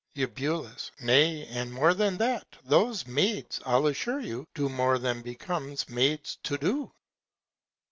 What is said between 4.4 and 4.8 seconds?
do